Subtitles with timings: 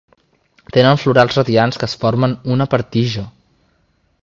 [0.77, 3.29] Tenen florals radiants que es formen una per tija.